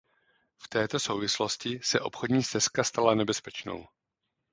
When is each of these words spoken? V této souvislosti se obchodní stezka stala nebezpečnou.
V 0.57 0.67
této 0.67 0.99
souvislosti 0.99 1.79
se 1.83 1.99
obchodní 1.99 2.43
stezka 2.43 2.83
stala 2.83 3.15
nebezpečnou. 3.15 3.87